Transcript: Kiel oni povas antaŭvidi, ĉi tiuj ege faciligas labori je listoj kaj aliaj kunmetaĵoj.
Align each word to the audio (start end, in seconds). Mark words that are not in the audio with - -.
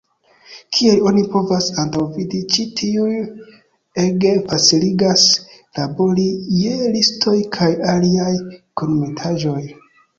Kiel 0.77 1.01
oni 1.09 1.25
povas 1.35 1.67
antaŭvidi, 1.83 2.39
ĉi 2.55 2.65
tiuj 2.81 3.13
ege 4.07 4.33
faciligas 4.49 5.29
labori 5.53 6.29
je 6.65 6.75
listoj 6.99 7.39
kaj 7.59 7.73
aliaj 7.97 8.37
kunmetaĵoj. 8.79 9.61